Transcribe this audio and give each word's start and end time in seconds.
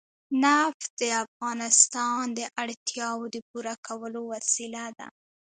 نفت 0.43 0.89
د 0.99 1.01
افغانانو 1.23 2.31
د 2.37 2.39
اړتیاوو 2.61 3.25
د 3.35 3.37
پوره 3.49 3.75
کولو 3.87 4.19
وسیله 4.33 4.83
ده. 4.97 5.07